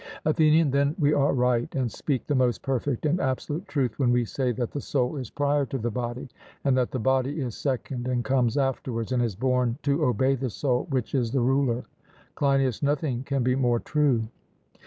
ATHENIAN: 0.25 0.71
Then 0.71 0.95
we 0.97 1.13
are 1.13 1.31
right, 1.31 1.69
and 1.75 1.91
speak 1.91 2.25
the 2.25 2.33
most 2.33 2.63
perfect 2.63 3.05
and 3.05 3.19
absolute 3.21 3.67
truth, 3.67 3.99
when 3.99 4.11
we 4.11 4.25
say 4.25 4.51
that 4.53 4.71
the 4.71 4.81
soul 4.81 5.15
is 5.15 5.29
prior 5.29 5.63
to 5.67 5.77
the 5.77 5.91
body, 5.91 6.27
and 6.63 6.75
that 6.75 6.89
the 6.89 6.97
body 6.97 7.39
is 7.39 7.55
second 7.55 8.07
and 8.07 8.25
comes 8.25 8.57
afterwards, 8.57 9.11
and 9.11 9.21
is 9.21 9.35
born 9.35 9.77
to 9.83 10.03
obey 10.03 10.33
the 10.33 10.49
soul, 10.49 10.87
which 10.89 11.13
is 11.13 11.29
the 11.31 11.39
ruler? 11.39 11.85
CLEINIAS: 12.33 12.81
Nothing 12.81 13.21
can 13.23 13.43
be 13.43 13.53
more 13.53 13.79
true. 13.79 14.23